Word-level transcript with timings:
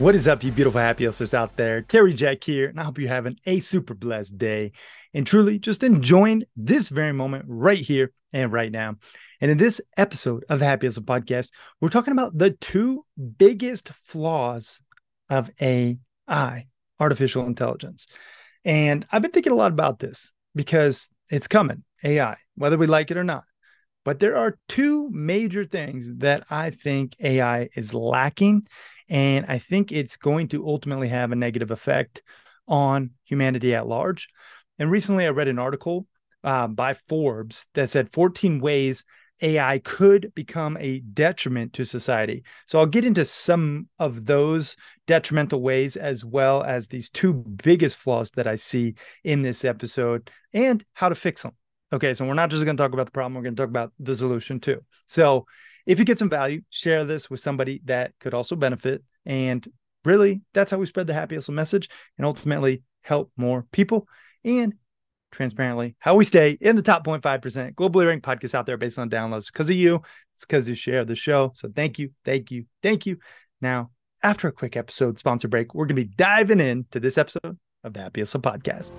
What 0.00 0.16
is 0.16 0.26
up, 0.26 0.42
you 0.42 0.50
beautiful 0.50 0.80
happy 0.80 1.04
hustlers 1.04 1.34
out 1.34 1.56
there? 1.56 1.82
Cary 1.82 2.12
Jack 2.14 2.42
here, 2.42 2.68
and 2.68 2.80
I 2.80 2.82
hope 2.82 2.98
you're 2.98 3.08
having 3.08 3.38
a 3.46 3.60
super 3.60 3.94
blessed 3.94 4.36
day 4.36 4.72
and 5.14 5.24
truly 5.24 5.60
just 5.60 5.84
enjoying 5.84 6.42
this 6.56 6.88
very 6.88 7.12
moment 7.12 7.44
right 7.46 7.78
here 7.78 8.10
and 8.32 8.52
right 8.52 8.72
now. 8.72 8.96
And 9.40 9.52
in 9.52 9.56
this 9.56 9.80
episode 9.96 10.44
of 10.50 10.58
the 10.58 10.64
Happy 10.64 10.88
Hustle 10.88 11.04
Podcast, 11.04 11.52
we're 11.80 11.90
talking 11.90 12.10
about 12.12 12.36
the 12.36 12.50
two 12.50 13.06
biggest 13.38 13.90
flaws 13.90 14.80
of 15.30 15.48
AI, 15.60 16.66
artificial 16.98 17.46
intelligence. 17.46 18.08
And 18.64 19.06
I've 19.12 19.22
been 19.22 19.30
thinking 19.30 19.52
a 19.52 19.56
lot 19.56 19.70
about 19.70 20.00
this 20.00 20.32
because 20.56 21.08
it's 21.30 21.46
coming, 21.46 21.84
AI, 22.02 22.36
whether 22.56 22.76
we 22.76 22.88
like 22.88 23.12
it 23.12 23.16
or 23.16 23.24
not. 23.24 23.44
But 24.04 24.18
there 24.18 24.36
are 24.36 24.58
two 24.68 25.08
major 25.10 25.64
things 25.64 26.10
that 26.16 26.42
I 26.50 26.70
think 26.70 27.14
AI 27.20 27.68
is 27.76 27.94
lacking 27.94 28.66
and 29.08 29.46
I 29.48 29.58
think 29.58 29.92
it's 29.92 30.16
going 30.16 30.48
to 30.48 30.66
ultimately 30.66 31.08
have 31.08 31.32
a 31.32 31.36
negative 31.36 31.70
effect 31.70 32.22
on 32.66 33.10
humanity 33.24 33.74
at 33.74 33.86
large. 33.86 34.28
And 34.78 34.90
recently 34.90 35.26
I 35.26 35.30
read 35.30 35.48
an 35.48 35.58
article 35.58 36.06
uh, 36.42 36.68
by 36.68 36.94
Forbes 36.94 37.66
that 37.74 37.90
said 37.90 38.12
14 38.12 38.60
ways 38.60 39.04
AI 39.42 39.78
could 39.80 40.32
become 40.34 40.76
a 40.78 41.00
detriment 41.00 41.72
to 41.74 41.84
society. 41.84 42.44
So 42.66 42.78
I'll 42.78 42.86
get 42.86 43.04
into 43.04 43.24
some 43.24 43.88
of 43.98 44.24
those 44.24 44.76
detrimental 45.06 45.60
ways 45.60 45.96
as 45.96 46.24
well 46.24 46.62
as 46.62 46.86
these 46.86 47.10
two 47.10 47.34
biggest 47.34 47.96
flaws 47.96 48.30
that 48.32 48.46
I 48.46 48.54
see 48.54 48.94
in 49.24 49.42
this 49.42 49.64
episode 49.64 50.30
and 50.52 50.84
how 50.92 51.08
to 51.08 51.14
fix 51.14 51.42
them. 51.42 51.52
Okay, 51.92 52.14
so 52.14 52.26
we're 52.26 52.34
not 52.34 52.50
just 52.50 52.64
going 52.64 52.76
to 52.76 52.82
talk 52.82 52.92
about 52.92 53.06
the 53.06 53.12
problem, 53.12 53.34
we're 53.34 53.42
going 53.42 53.56
to 53.56 53.62
talk 53.62 53.68
about 53.68 53.92
the 53.98 54.14
solution 54.14 54.60
too. 54.60 54.80
So 55.06 55.46
if 55.86 55.98
you 55.98 56.04
get 56.04 56.18
some 56.18 56.30
value, 56.30 56.62
share 56.70 57.04
this 57.04 57.30
with 57.30 57.40
somebody 57.40 57.80
that 57.84 58.12
could 58.20 58.34
also 58.34 58.56
benefit. 58.56 59.02
And 59.26 59.66
really, 60.04 60.42
that's 60.52 60.70
how 60.70 60.78
we 60.78 60.86
spread 60.86 61.06
the 61.06 61.14
happy 61.14 61.34
hustle 61.34 61.54
message 61.54 61.88
and 62.18 62.26
ultimately 62.26 62.82
help 63.02 63.30
more 63.36 63.66
people. 63.72 64.08
And 64.44 64.74
transparently, 65.30 65.96
how 65.98 66.14
we 66.14 66.24
stay 66.24 66.56
in 66.60 66.76
the 66.76 66.82
top 66.82 67.04
0.5% 67.04 67.74
globally 67.74 68.06
ranked 68.06 68.24
podcast 68.24 68.54
out 68.54 68.66
there 68.66 68.76
based 68.76 68.98
on 68.98 69.10
downloads 69.10 69.52
because 69.52 69.68
of 69.68 69.76
you. 69.76 70.02
It's 70.32 70.44
because 70.44 70.68
you 70.68 70.74
share 70.74 71.04
the 71.04 71.14
show. 71.14 71.52
So 71.54 71.68
thank 71.74 71.98
you, 71.98 72.10
thank 72.24 72.50
you, 72.50 72.64
thank 72.82 73.06
you. 73.06 73.18
Now, 73.60 73.90
after 74.22 74.48
a 74.48 74.52
quick 74.52 74.76
episode 74.76 75.18
sponsor 75.18 75.48
break, 75.48 75.74
we're 75.74 75.86
going 75.86 75.96
to 75.96 76.04
be 76.04 76.14
diving 76.16 76.60
into 76.60 77.00
this 77.00 77.18
episode 77.18 77.58
of 77.82 77.92
the 77.92 78.00
Happy 78.00 78.20
Hustle 78.20 78.40
podcast. 78.40 78.92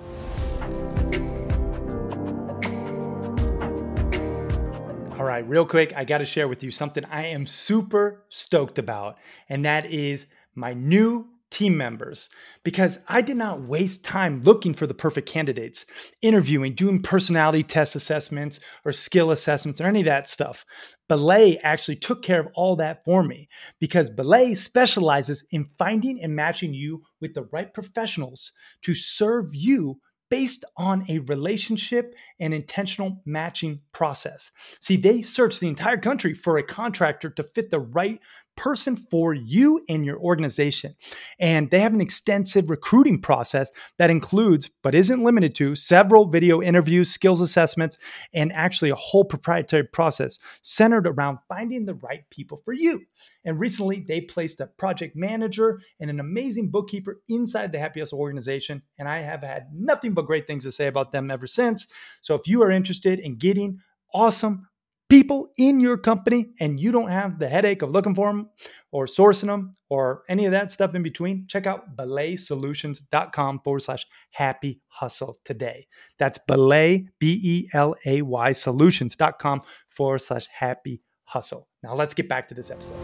All 5.16 5.24
right, 5.24 5.48
real 5.48 5.64
quick, 5.64 5.94
I 5.96 6.04
got 6.04 6.18
to 6.18 6.26
share 6.26 6.46
with 6.46 6.62
you 6.62 6.70
something 6.70 7.02
I 7.06 7.28
am 7.28 7.46
super 7.46 8.26
stoked 8.28 8.78
about, 8.78 9.16
and 9.48 9.64
that 9.64 9.86
is 9.86 10.26
my 10.54 10.74
new 10.74 11.26
team 11.50 11.74
members 11.74 12.28
because 12.64 12.98
I 13.08 13.22
did 13.22 13.38
not 13.38 13.62
waste 13.62 14.04
time 14.04 14.42
looking 14.42 14.74
for 14.74 14.86
the 14.86 14.92
perfect 14.92 15.26
candidates, 15.26 15.86
interviewing, 16.20 16.74
doing 16.74 17.00
personality 17.00 17.62
test 17.62 17.96
assessments 17.96 18.60
or 18.84 18.92
skill 18.92 19.30
assessments 19.30 19.80
or 19.80 19.86
any 19.86 20.00
of 20.00 20.04
that 20.04 20.28
stuff. 20.28 20.66
Belay 21.08 21.56
actually 21.62 21.96
took 21.96 22.22
care 22.22 22.40
of 22.40 22.48
all 22.54 22.76
that 22.76 23.02
for 23.02 23.22
me 23.22 23.48
because 23.80 24.10
Belay 24.10 24.54
specializes 24.54 25.46
in 25.50 25.70
finding 25.78 26.20
and 26.20 26.36
matching 26.36 26.74
you 26.74 27.04
with 27.22 27.32
the 27.32 27.48
right 27.52 27.72
professionals 27.72 28.52
to 28.82 28.94
serve 28.94 29.54
you 29.54 29.98
based 30.30 30.64
on 30.76 31.04
a 31.08 31.20
relationship 31.20 32.14
and 32.40 32.52
intentional 32.52 33.22
matching 33.24 33.80
process. 33.92 34.50
See, 34.80 34.96
they 34.96 35.22
search 35.22 35.58
the 35.58 35.68
entire 35.68 35.98
country 35.98 36.34
for 36.34 36.58
a 36.58 36.62
contractor 36.62 37.30
to 37.30 37.42
fit 37.42 37.70
the 37.70 37.80
right 37.80 38.20
person 38.56 38.96
for 38.96 39.34
you 39.34 39.84
and 39.88 40.04
your 40.04 40.18
organization. 40.18 40.94
And 41.38 41.70
they 41.70 41.80
have 41.80 41.94
an 41.94 42.00
extensive 42.00 42.70
recruiting 42.70 43.20
process 43.20 43.70
that 43.98 44.10
includes, 44.10 44.70
but 44.82 44.94
isn't 44.94 45.22
limited 45.22 45.54
to, 45.56 45.76
several 45.76 46.26
video 46.26 46.62
interviews, 46.62 47.10
skills 47.10 47.40
assessments, 47.40 47.98
and 48.34 48.52
actually 48.52 48.90
a 48.90 48.96
whole 48.96 49.24
proprietary 49.24 49.84
process 49.84 50.38
centered 50.62 51.06
around 51.06 51.38
finding 51.48 51.86
the 51.86 51.94
right 51.94 52.24
people 52.30 52.60
for 52.64 52.72
you. 52.72 53.02
And 53.44 53.60
recently, 53.60 54.00
they 54.00 54.20
placed 54.20 54.60
a 54.60 54.66
project 54.66 55.14
manager 55.14 55.80
and 56.00 56.10
an 56.10 56.20
amazing 56.20 56.70
bookkeeper 56.70 57.20
inside 57.28 57.72
the 57.72 57.78
Happy 57.78 58.00
Hustle 58.00 58.18
organization. 58.18 58.82
And 58.98 59.08
I 59.08 59.22
have 59.22 59.42
had 59.42 59.68
nothing 59.72 60.14
but 60.14 60.26
great 60.26 60.46
things 60.46 60.64
to 60.64 60.72
say 60.72 60.86
about 60.86 61.12
them 61.12 61.30
ever 61.30 61.46
since. 61.46 61.86
So 62.22 62.34
if 62.34 62.48
you 62.48 62.62
are 62.62 62.70
interested 62.70 63.18
in 63.18 63.36
getting 63.36 63.78
awesome 64.12 64.68
people 65.08 65.50
in 65.56 65.78
your 65.80 65.96
company 65.96 66.46
and 66.58 66.80
you 66.80 66.90
don't 66.90 67.10
have 67.10 67.38
the 67.38 67.48
headache 67.48 67.82
of 67.82 67.90
looking 67.90 68.14
for 68.14 68.28
them 68.28 68.50
or 68.90 69.06
sourcing 69.06 69.46
them 69.46 69.72
or 69.88 70.22
any 70.28 70.46
of 70.46 70.52
that 70.52 70.70
stuff 70.70 70.94
in 70.94 71.02
between, 71.02 71.46
check 71.48 71.66
out 71.66 71.96
belaysolutions.com 71.96 73.60
forward 73.60 73.80
slash 73.80 74.04
happy 74.30 74.80
hustle 74.88 75.36
today. 75.44 75.86
That's 76.18 76.38
belay, 76.38 77.08
B 77.18 77.40
E 77.42 77.68
L 77.72 77.94
A 78.04 78.22
Y 78.22 78.52
solutions.com 78.52 79.62
forward 79.88 80.18
slash 80.18 80.46
happy 80.48 81.02
hustle. 81.24 81.68
Now 81.82 81.94
let's 81.94 82.14
get 82.14 82.28
back 82.28 82.48
to 82.48 82.54
this 82.54 82.70
episode. 82.70 82.96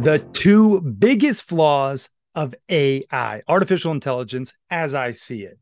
The 0.00 0.18
two 0.34 0.82
biggest 0.82 1.42
flaws 1.44 2.10
of 2.34 2.54
AI, 2.68 3.42
artificial 3.48 3.92
intelligence, 3.92 4.52
as 4.70 4.94
I 4.94 5.12
see 5.12 5.42
it. 5.42 5.58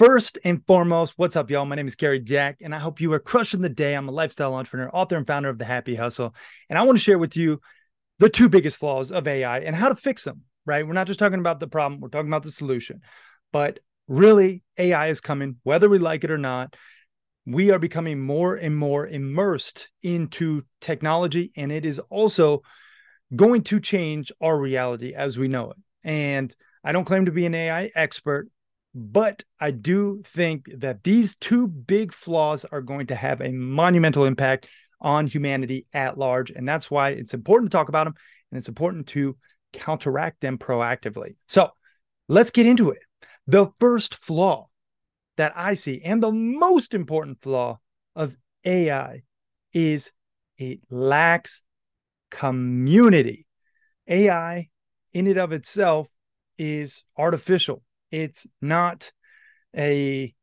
First 0.00 0.38
and 0.44 0.66
foremost, 0.66 1.12
what's 1.18 1.36
up, 1.36 1.50
y'all? 1.50 1.66
My 1.66 1.76
name 1.76 1.86
is 1.86 1.94
Cary 1.94 2.20
Jack, 2.20 2.60
and 2.62 2.74
I 2.74 2.78
hope 2.78 3.02
you 3.02 3.12
are 3.12 3.18
crushing 3.18 3.60
the 3.60 3.68
day. 3.68 3.92
I'm 3.92 4.08
a 4.08 4.12
lifestyle 4.12 4.54
entrepreneur, 4.54 4.88
author, 4.94 5.18
and 5.18 5.26
founder 5.26 5.50
of 5.50 5.58
The 5.58 5.66
Happy 5.66 5.94
Hustle. 5.94 6.34
And 6.70 6.78
I 6.78 6.82
want 6.84 6.96
to 6.96 7.04
share 7.04 7.18
with 7.18 7.36
you 7.36 7.60
the 8.18 8.30
two 8.30 8.48
biggest 8.48 8.78
flaws 8.78 9.12
of 9.12 9.28
AI 9.28 9.58
and 9.58 9.76
how 9.76 9.90
to 9.90 9.94
fix 9.94 10.24
them, 10.24 10.44
right? 10.64 10.86
We're 10.86 10.94
not 10.94 11.06
just 11.06 11.20
talking 11.20 11.38
about 11.38 11.60
the 11.60 11.66
problem, 11.66 12.00
we're 12.00 12.08
talking 12.08 12.30
about 12.30 12.44
the 12.44 12.50
solution. 12.50 13.02
But 13.52 13.80
really, 14.08 14.62
AI 14.78 15.08
is 15.08 15.20
coming, 15.20 15.56
whether 15.64 15.90
we 15.90 15.98
like 15.98 16.24
it 16.24 16.30
or 16.30 16.38
not. 16.38 16.76
We 17.44 17.70
are 17.70 17.78
becoming 17.78 18.20
more 18.20 18.54
and 18.54 18.74
more 18.74 19.06
immersed 19.06 19.90
into 20.02 20.62
technology, 20.80 21.52
and 21.58 21.70
it 21.70 21.84
is 21.84 21.98
also 22.08 22.62
going 23.36 23.64
to 23.64 23.78
change 23.78 24.32
our 24.40 24.58
reality 24.58 25.12
as 25.12 25.36
we 25.36 25.48
know 25.48 25.72
it. 25.72 25.76
And 26.04 26.56
I 26.82 26.92
don't 26.92 27.04
claim 27.04 27.26
to 27.26 27.32
be 27.32 27.44
an 27.44 27.54
AI 27.54 27.90
expert, 27.94 28.48
but 28.94 29.44
I 29.60 29.70
do 29.70 30.22
think 30.26 30.68
that 30.78 31.04
these 31.04 31.36
two 31.36 31.68
big 31.68 32.12
flaws 32.12 32.64
are 32.64 32.82
going 32.82 33.06
to 33.08 33.14
have 33.14 33.40
a 33.40 33.52
monumental 33.52 34.24
impact 34.24 34.66
on 35.00 35.26
humanity 35.26 35.86
at 35.92 36.18
large. 36.18 36.50
And 36.50 36.68
that's 36.68 36.90
why 36.90 37.10
it's 37.10 37.34
important 37.34 37.70
to 37.70 37.76
talk 37.76 37.88
about 37.88 38.04
them 38.04 38.14
and 38.50 38.58
it's 38.58 38.68
important 38.68 39.06
to 39.08 39.36
counteract 39.72 40.40
them 40.40 40.58
proactively. 40.58 41.36
So 41.46 41.70
let's 42.28 42.50
get 42.50 42.66
into 42.66 42.90
it. 42.90 42.98
The 43.46 43.68
first 43.78 44.16
flaw 44.16 44.68
that 45.36 45.52
I 45.54 45.74
see, 45.74 46.02
and 46.04 46.22
the 46.22 46.32
most 46.32 46.92
important 46.92 47.40
flaw 47.40 47.78
of 48.14 48.36
AI, 48.64 49.22
is 49.72 50.12
it 50.58 50.80
lacks 50.90 51.62
community. 52.30 53.46
AI, 54.06 54.68
in 55.14 55.26
and 55.28 55.38
of 55.38 55.52
itself, 55.52 56.08
is 56.58 57.04
artificial 57.16 57.82
it's 58.10 58.46
not 58.60 59.12
a 59.76 60.34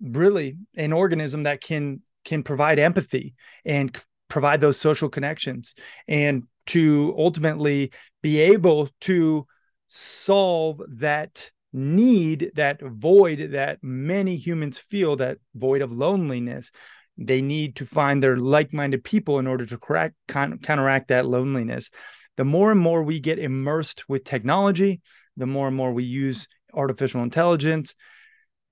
really 0.00 0.56
an 0.76 0.92
organism 0.92 1.42
that 1.44 1.60
can 1.60 2.02
can 2.24 2.42
provide 2.42 2.78
empathy 2.78 3.34
and 3.64 3.96
provide 4.28 4.60
those 4.60 4.78
social 4.78 5.08
connections. 5.08 5.74
And 6.06 6.44
to 6.66 7.14
ultimately 7.16 7.92
be 8.22 8.38
able 8.40 8.90
to 9.00 9.46
solve 9.88 10.82
that 10.88 11.50
need 11.72 12.52
that 12.54 12.80
void 12.82 13.52
that 13.52 13.78
many 13.82 14.36
humans 14.36 14.78
feel 14.78 15.16
that 15.16 15.38
void 15.54 15.82
of 15.82 15.92
loneliness 15.92 16.70
they 17.18 17.42
need 17.42 17.76
to 17.76 17.84
find 17.84 18.22
their 18.22 18.36
like-minded 18.36 19.02
people 19.02 19.40
in 19.40 19.46
order 19.46 19.66
to 19.66 19.76
correct, 19.76 20.14
counteract 20.28 21.08
that 21.08 21.26
loneliness. 21.26 21.90
The 22.36 22.44
more 22.44 22.70
and 22.70 22.80
more 22.80 23.02
we 23.02 23.18
get 23.18 23.40
immersed 23.40 24.08
with 24.08 24.22
technology 24.22 25.00
the 25.38 25.46
more 25.46 25.68
and 25.68 25.76
more 25.76 25.92
we 25.92 26.04
use 26.04 26.48
artificial 26.74 27.22
intelligence, 27.22 27.94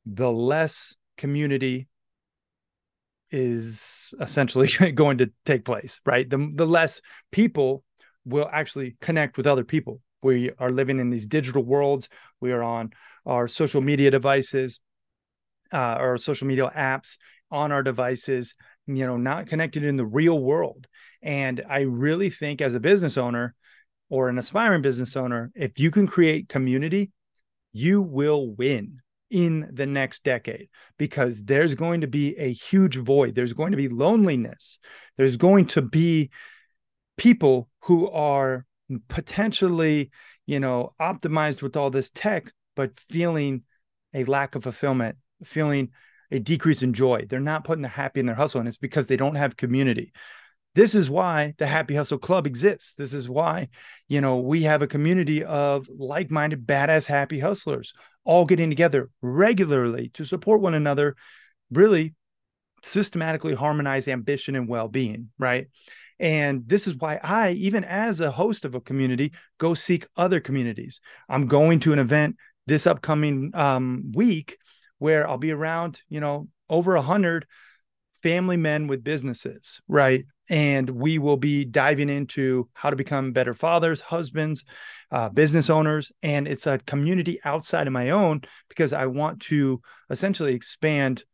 the 0.05 0.31
less 0.31 0.95
community 1.17 1.89
is 3.31 4.13
essentially 4.21 4.69
going 4.93 5.19
to 5.19 5.31
take 5.45 5.65
place, 5.65 6.01
right? 6.05 6.29
The, 6.29 6.51
the 6.55 6.67
less 6.67 7.01
people 7.33 7.85
will 8.25 8.49
actually 8.53 8.97
connect 9.01 9.37
with 9.37 9.47
other 9.47 9.65
people. 9.65 10.01
We 10.23 10.51
are 10.59 10.71
living 10.71 10.99
in 10.99 11.11
these 11.11 11.27
digital 11.27 11.63
worlds. 11.63 12.09
We 12.41 12.53
are 12.53 12.63
on 12.63 12.91
our 13.25 13.49
social 13.49 13.81
media 13.81 14.11
devices, 14.11 14.81
uh, 15.73 15.97
or 16.01 16.19
social 16.19 16.47
media 16.47 16.71
apps 16.77 17.17
on 17.51 17.73
our 17.73 17.83
devices, 17.83 18.55
you 18.87 19.07
know, 19.07 19.17
not 19.17 19.47
connected 19.47 19.85
in 19.85 19.97
the 19.97 20.05
real 20.05 20.39
world. 20.39 20.87
And 21.23 21.63
I 21.69 21.81
really 21.81 22.31
think 22.31 22.61
as 22.61 22.75
a 22.75 22.81
business 22.81 23.17
owner 23.17 23.55
or 24.09 24.29
an 24.29 24.39
aspiring 24.39 24.83
business 24.83 25.17
owner, 25.17 25.51
if 25.55 25.79
you 25.79 25.91
can 25.91 26.07
create 26.07 26.49
community, 26.49 27.11
you 27.73 28.03
will 28.03 28.55
win 28.55 29.01
in 29.31 29.69
the 29.73 29.87
next 29.87 30.23
decade 30.23 30.69
because 30.99 31.45
there's 31.45 31.75
going 31.75 32.01
to 32.01 32.07
be 32.07 32.37
a 32.39 32.53
huge 32.53 32.97
void. 32.97 33.35
There's 33.35 33.53
going 33.53 33.73
to 33.73 33.77
be 33.77 33.89
loneliness. 33.89 34.79
There's 35.17 35.37
going 35.37 35.67
to 35.67 35.83
be 35.83 36.31
people 37.17 37.69
who 37.83 38.09
are 38.11 38.65
potentially, 39.09 40.11
you 40.47 40.61
know, 40.61 40.95
optimized 41.01 41.63
with 41.63 41.77
all 41.77 41.91
this 41.91 42.11
tech, 42.11 42.53
but 42.77 42.99
feeling 42.99 43.63
a 44.15 44.25
lack 44.25 44.55
of 44.55 44.63
fulfillment, 44.63 45.17
feeling 45.45 45.91
a 46.31 46.39
decrease 46.39 46.83
in 46.83 46.93
joy. 46.93 47.27
They're 47.29 47.41
not 47.41 47.65
putting 47.65 47.83
the 47.83 47.89
happy 47.89 48.21
in 48.21 48.27
their 48.27 48.37
hustle, 48.37 48.61
and 48.61 48.69
it's 48.69 48.77
because 48.77 49.07
they 49.07 49.17
don't 49.17 49.35
have 49.35 49.57
community. 49.57 50.13
This 50.77 50.95
is 50.95 51.09
why 51.09 51.55
the 51.57 51.67
Happy 51.67 51.95
Hustle 51.95 52.19
Club 52.19 52.47
exists. 52.47 52.93
This 52.93 53.15
is 53.15 53.31
why, 53.31 53.69
you 54.09 54.21
know, 54.21 54.37
we 54.37 54.65
have 54.65 54.83
a 54.83 54.87
community 54.87 55.43
of 55.43 55.89
like-minded, 55.89 56.67
badass, 56.67 57.07
happy 57.07 57.41
hustlers 57.41 57.95
all 58.25 58.45
getting 58.45 58.69
together 58.69 59.09
regularly 59.23 60.11
to 60.11 60.27
support 60.27 60.61
one 60.61 60.75
another, 60.75 61.17
really 61.71 62.15
systematically 62.83 63.55
harmonize 63.55 64.07
ambition 64.07 64.55
and 64.55 64.69
well-being, 64.69 65.31
right? 65.39 65.69
And 66.21 66.69
this 66.69 66.87
is 66.87 66.95
why 66.95 67.21
I, 67.23 67.53
even 67.53 67.83
as 67.83 68.21
a 68.21 68.31
host 68.31 68.67
of 68.67 68.75
a 68.75 68.81
community, 68.81 69.33
go 69.57 69.73
seek 69.73 70.07
other 70.15 70.41
communities. 70.41 71.01
I'm 71.27 71.47
going 71.47 71.81
to 71.81 71.95
an 71.95 71.99
event 71.99 72.37
this 72.67 72.87
upcoming 72.87 73.51
um, 73.55 74.13
week 74.15 74.59
where 74.99 75.27
I'll 75.27 75.39
be 75.39 75.53
around, 75.53 76.03
you 76.11 76.21
know, 76.21 76.49
over 76.69 76.97
a 76.97 77.03
hundred 77.03 77.47
family 78.23 78.59
men 78.59 78.89
with 78.89 79.03
businesses, 79.03 79.81
right? 79.89 80.27
And 80.49 80.89
we 80.91 81.19
will 81.19 81.37
be 81.37 81.65
diving 81.65 82.09
into 82.09 82.69
how 82.73 82.91
to 82.91 82.97
become 82.97 83.33
better 83.33 83.55
fathers, 83.55 84.01
husbands, 84.01 84.65
uh, 85.11 85.29
business 85.29 85.71
owners. 85.71 86.13
And 86.23 86.47
it's 86.47 86.67
a 86.67 86.79
community 86.79 87.39
outside 87.45 87.87
of 87.87 87.93
my 87.93 88.11
own 88.11 88.43
because 88.69 88.93
I 88.93 89.07
want 89.07 89.41
to 89.43 89.81
essentially 90.11 90.55
expand 90.55 91.25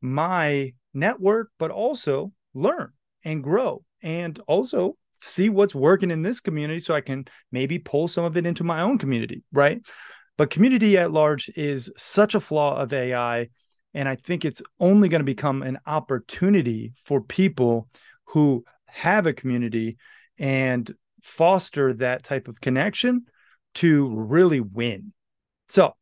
my 0.00 0.72
network, 0.94 1.50
but 1.58 1.70
also 1.70 2.32
learn 2.54 2.92
and 3.24 3.42
grow 3.42 3.84
and 4.02 4.38
also 4.46 4.96
see 5.22 5.48
what's 5.48 5.74
working 5.74 6.10
in 6.10 6.22
this 6.22 6.40
community 6.40 6.80
so 6.80 6.94
I 6.94 7.00
can 7.00 7.26
maybe 7.50 7.78
pull 7.78 8.08
some 8.08 8.24
of 8.24 8.36
it 8.36 8.46
into 8.46 8.64
my 8.64 8.80
own 8.80 8.98
community, 8.98 9.42
right? 9.52 9.80
But 10.36 10.50
community 10.50 10.98
at 10.98 11.12
large 11.12 11.50
is 11.56 11.92
such 11.96 12.34
a 12.34 12.40
flaw 12.40 12.76
of 12.76 12.92
AI. 12.92 13.48
And 13.94 14.08
I 14.08 14.16
think 14.16 14.44
it's 14.44 14.62
only 14.80 15.08
going 15.08 15.20
to 15.20 15.24
become 15.24 15.62
an 15.62 15.78
opportunity 15.86 16.94
for 17.04 17.20
people 17.20 17.88
who 18.32 18.64
have 18.86 19.26
a 19.26 19.32
community 19.32 19.96
and 20.38 20.90
foster 21.22 21.92
that 21.94 22.24
type 22.24 22.48
of 22.48 22.60
connection 22.60 23.26
to 23.74 24.08
really 24.14 24.60
win. 24.60 25.12
So 25.68 25.94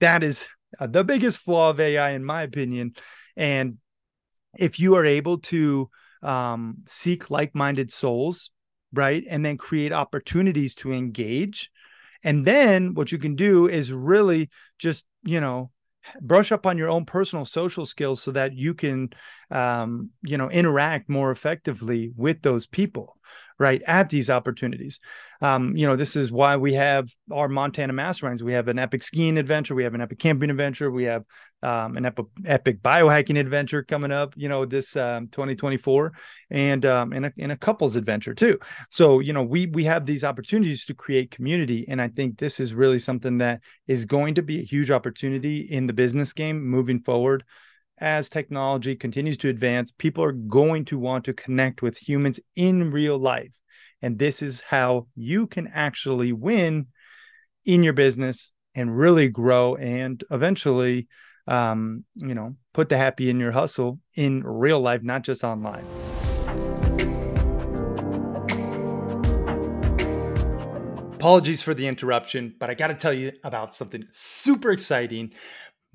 that 0.00 0.22
is 0.22 0.46
uh, 0.78 0.86
the 0.86 1.04
biggest 1.04 1.38
flaw 1.38 1.70
of 1.70 1.80
AI, 1.80 2.10
in 2.10 2.24
my 2.24 2.42
opinion. 2.42 2.94
And 3.36 3.78
if 4.58 4.78
you 4.78 4.94
are 4.96 5.04
able 5.04 5.38
to 5.38 5.90
um, 6.22 6.78
seek 6.86 7.30
like 7.30 7.54
minded 7.54 7.90
souls, 7.90 8.50
right, 8.92 9.24
and 9.28 9.44
then 9.44 9.56
create 9.56 9.92
opportunities 9.92 10.74
to 10.76 10.92
engage, 10.92 11.70
and 12.22 12.44
then 12.44 12.94
what 12.94 13.12
you 13.12 13.18
can 13.18 13.34
do 13.34 13.66
is 13.66 13.92
really 13.92 14.50
just, 14.78 15.06
you 15.22 15.40
know, 15.40 15.70
brush 16.20 16.52
up 16.52 16.66
on 16.66 16.78
your 16.78 16.88
own 16.88 17.04
personal 17.04 17.44
social 17.44 17.86
skills 17.86 18.22
so 18.22 18.30
that 18.32 18.54
you 18.54 18.74
can 18.74 19.10
um, 19.50 20.10
you 20.22 20.38
know 20.38 20.50
interact 20.50 21.08
more 21.08 21.30
effectively 21.30 22.12
with 22.16 22.42
those 22.42 22.66
people 22.66 23.16
right 23.58 23.82
at 23.86 24.10
these 24.10 24.30
opportunities. 24.30 24.98
Um, 25.40 25.76
you 25.76 25.86
know 25.86 25.96
this 25.96 26.16
is 26.16 26.32
why 26.32 26.56
we 26.56 26.74
have 26.74 27.08
our 27.30 27.48
montana 27.48 27.92
masterminds. 27.92 28.42
We 28.42 28.54
have 28.54 28.68
an 28.68 28.78
epic 28.78 29.02
skiing 29.02 29.38
adventure 29.38 29.74
we 29.74 29.84
have 29.84 29.94
an 29.94 30.00
epic 30.00 30.18
camping 30.18 30.50
adventure 30.50 30.90
we 30.90 31.04
have 31.04 31.24
um, 31.62 31.96
an 31.96 32.06
epic, 32.06 32.26
epic 32.44 32.82
biohacking 32.82 33.38
adventure 33.38 33.82
coming 33.82 34.12
up 34.12 34.34
you 34.36 34.48
know 34.48 34.64
this 34.64 34.96
um, 34.96 35.28
2024 35.28 36.12
and 36.50 36.86
um, 36.86 37.12
in 37.12 37.24
a, 37.26 37.32
in 37.36 37.50
a 37.50 37.56
couples 37.56 37.96
adventure 37.96 38.34
too. 38.34 38.58
So 38.90 39.20
you 39.20 39.32
know 39.32 39.42
we 39.42 39.66
we 39.66 39.84
have 39.84 40.06
these 40.06 40.24
opportunities 40.24 40.84
to 40.86 40.94
create 40.94 41.30
community 41.30 41.86
and 41.88 42.00
i 42.00 42.08
think 42.08 42.38
this 42.38 42.60
is 42.60 42.74
really 42.74 42.98
something 42.98 43.38
that 43.38 43.60
is 43.86 44.04
going 44.04 44.34
to 44.34 44.42
be 44.42 44.60
a 44.60 44.64
huge 44.64 44.90
opportunity 44.90 45.60
in 45.60 45.86
the 45.86 45.92
business 45.92 46.32
game 46.32 46.64
moving 46.66 47.00
forward 47.00 47.44
as 47.98 48.28
technology 48.28 48.94
continues 48.94 49.38
to 49.38 49.48
advance, 49.48 49.90
people 49.90 50.22
are 50.22 50.32
going 50.32 50.84
to 50.86 50.98
want 50.98 51.24
to 51.24 51.32
connect 51.32 51.80
with 51.80 51.96
humans 51.96 52.38
in 52.54 52.90
real 52.90 53.18
life. 53.18 53.56
And 54.02 54.18
this 54.18 54.42
is 54.42 54.60
how 54.60 55.06
you 55.14 55.46
can 55.46 55.68
actually 55.68 56.32
win 56.32 56.88
in 57.64 57.82
your 57.82 57.94
business 57.94 58.52
and 58.74 58.96
really 58.96 59.28
grow 59.28 59.76
and 59.76 60.22
eventually, 60.30 61.08
um, 61.46 62.04
you 62.16 62.34
know, 62.34 62.56
put 62.74 62.90
the 62.90 62.98
happy 62.98 63.30
in 63.30 63.40
your 63.40 63.52
hustle 63.52 63.98
in 64.14 64.44
real 64.44 64.80
life, 64.80 65.02
not 65.02 65.22
just 65.22 65.42
online. 65.42 65.84
Apologies 71.14 71.62
for 71.62 71.72
the 71.72 71.88
interruption, 71.88 72.54
but 72.60 72.68
I 72.68 72.74
got 72.74 72.88
to 72.88 72.94
tell 72.94 73.14
you 73.14 73.32
about 73.42 73.74
something 73.74 74.04
super 74.10 74.70
exciting. 74.70 75.32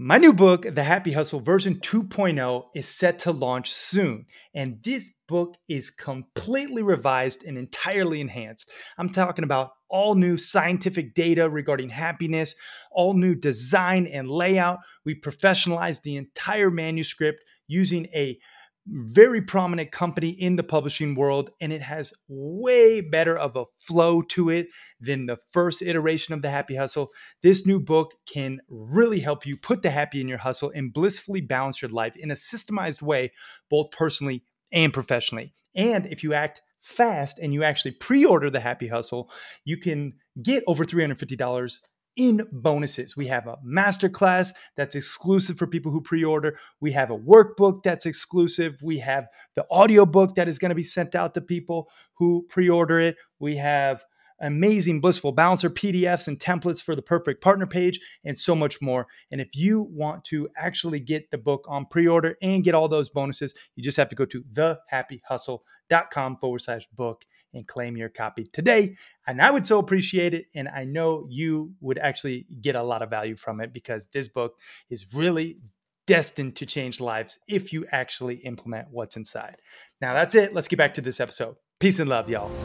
My 0.03 0.17
new 0.17 0.33
book, 0.33 0.65
The 0.67 0.83
Happy 0.83 1.11
Hustle 1.11 1.41
version 1.41 1.75
2.0, 1.75 2.63
is 2.73 2.89
set 2.89 3.19
to 3.19 3.31
launch 3.31 3.71
soon. 3.71 4.25
And 4.55 4.81
this 4.83 5.11
book 5.27 5.57
is 5.69 5.91
completely 5.91 6.81
revised 6.81 7.43
and 7.43 7.55
entirely 7.55 8.19
enhanced. 8.19 8.71
I'm 8.97 9.09
talking 9.09 9.43
about 9.43 9.73
all 9.89 10.15
new 10.15 10.39
scientific 10.39 11.13
data 11.13 11.47
regarding 11.47 11.89
happiness, 11.89 12.55
all 12.91 13.13
new 13.13 13.35
design 13.35 14.07
and 14.07 14.27
layout. 14.27 14.79
We 15.05 15.21
professionalized 15.21 16.01
the 16.01 16.17
entire 16.17 16.71
manuscript 16.71 17.43
using 17.67 18.07
a 18.15 18.39
very 18.87 19.41
prominent 19.41 19.91
company 19.91 20.29
in 20.29 20.55
the 20.55 20.63
publishing 20.63 21.15
world, 21.15 21.51
and 21.61 21.71
it 21.71 21.81
has 21.81 22.13
way 22.27 23.01
better 23.01 23.37
of 23.37 23.55
a 23.55 23.65
flow 23.85 24.21
to 24.23 24.49
it 24.49 24.67
than 24.99 25.25
the 25.25 25.37
first 25.51 25.81
iteration 25.81 26.33
of 26.33 26.41
the 26.41 26.49
Happy 26.49 26.75
Hustle. 26.75 27.09
This 27.43 27.65
new 27.65 27.79
book 27.79 28.15
can 28.25 28.59
really 28.69 29.19
help 29.19 29.45
you 29.45 29.57
put 29.57 29.81
the 29.81 29.91
happy 29.91 30.19
in 30.19 30.27
your 30.27 30.39
hustle 30.39 30.71
and 30.73 30.93
blissfully 30.93 31.41
balance 31.41 31.81
your 31.81 31.91
life 31.91 32.15
in 32.15 32.31
a 32.31 32.35
systemized 32.35 33.01
way, 33.01 33.31
both 33.69 33.91
personally 33.91 34.43
and 34.71 34.93
professionally. 34.93 35.53
And 35.75 36.05
if 36.07 36.23
you 36.23 36.33
act 36.33 36.61
fast 36.81 37.37
and 37.37 37.53
you 37.53 37.63
actually 37.63 37.91
pre 37.91 38.25
order 38.25 38.49
the 38.49 38.59
Happy 38.59 38.87
Hustle, 38.87 39.29
you 39.63 39.77
can 39.77 40.13
get 40.41 40.63
over 40.67 40.83
$350 40.83 41.79
in 42.15 42.47
bonuses. 42.51 43.15
We 43.15 43.27
have 43.27 43.47
a 43.47 43.57
masterclass 43.65 44.53
that's 44.75 44.95
exclusive 44.95 45.57
for 45.57 45.67
people 45.67 45.91
who 45.91 46.01
pre-order. 46.01 46.57
We 46.79 46.91
have 46.91 47.11
a 47.11 47.17
workbook 47.17 47.83
that's 47.83 48.05
exclusive. 48.05 48.77
We 48.81 48.99
have 48.99 49.27
the 49.55 49.65
audiobook 49.69 50.35
that 50.35 50.47
is 50.47 50.59
going 50.59 50.69
to 50.69 50.75
be 50.75 50.83
sent 50.83 51.15
out 51.15 51.33
to 51.33 51.41
people 51.41 51.89
who 52.13 52.45
pre-order 52.49 52.99
it. 52.99 53.15
We 53.39 53.57
have 53.57 54.03
amazing 54.41 54.99
blissful 54.99 55.31
balancer 55.31 55.69
PDFs 55.69 56.27
and 56.27 56.39
templates 56.39 56.81
for 56.81 56.95
the 56.95 57.01
perfect 57.01 57.41
partner 57.41 57.67
page 57.67 57.99
and 58.25 58.37
so 58.37 58.55
much 58.55 58.81
more. 58.81 59.07
And 59.31 59.39
if 59.39 59.55
you 59.55 59.87
want 59.91 60.25
to 60.25 60.49
actually 60.57 60.99
get 60.99 61.29
the 61.31 61.37
book 61.37 61.65
on 61.69 61.85
pre-order 61.85 62.35
and 62.41 62.63
get 62.63 62.75
all 62.75 62.87
those 62.87 63.09
bonuses, 63.09 63.53
you 63.75 63.83
just 63.83 63.97
have 63.97 64.09
to 64.09 64.15
go 64.15 64.25
to 64.25 64.43
thehappyhustle.com 64.53 66.37
forward 66.37 66.61
slash 66.61 66.87
book 66.87 67.23
and 67.53 67.67
claim 67.67 67.97
your 67.97 68.09
copy 68.09 68.45
today. 68.45 68.95
And 69.27 69.41
I 69.41 69.51
would 69.51 69.65
so 69.65 69.79
appreciate 69.79 70.33
it. 70.33 70.45
And 70.55 70.67
I 70.67 70.83
know 70.83 71.27
you 71.29 71.73
would 71.81 71.97
actually 71.97 72.45
get 72.61 72.75
a 72.75 72.83
lot 72.83 73.01
of 73.01 73.09
value 73.09 73.35
from 73.35 73.61
it 73.61 73.73
because 73.73 74.07
this 74.13 74.27
book 74.27 74.57
is 74.89 75.13
really 75.13 75.59
destined 76.07 76.55
to 76.57 76.65
change 76.65 76.99
lives 76.99 77.37
if 77.47 77.71
you 77.71 77.85
actually 77.91 78.35
implement 78.35 78.87
what's 78.91 79.15
inside. 79.15 79.57
Now, 80.01 80.13
that's 80.13 80.35
it. 80.35 80.53
Let's 80.53 80.67
get 80.67 80.77
back 80.77 80.95
to 80.95 81.01
this 81.01 81.19
episode. 81.19 81.55
Peace 81.79 81.99
and 81.99 82.09
love, 82.09 82.29
y'all. 82.29 82.51